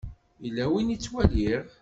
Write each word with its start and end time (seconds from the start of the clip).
Yella 0.43 0.65
win 0.71 0.93
i 0.95 0.97
ttwaliɣ. 0.97 1.65